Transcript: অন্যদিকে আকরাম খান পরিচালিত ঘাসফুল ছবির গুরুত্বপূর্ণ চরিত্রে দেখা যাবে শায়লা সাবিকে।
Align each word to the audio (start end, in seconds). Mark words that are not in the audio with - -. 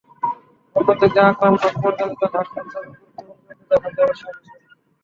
অন্যদিকে 0.75 1.19
আকরাম 1.23 1.53
খান 1.57 1.73
পরিচালিত 1.81 2.21
ঘাসফুল 2.33 2.65
ছবির 2.65 2.91
গুরুত্বপূর্ণ 2.91 3.29
চরিত্রে 3.39 3.65
দেখা 3.71 3.89
যাবে 3.97 4.13
শায়লা 4.13 4.41
সাবিকে। 4.41 4.69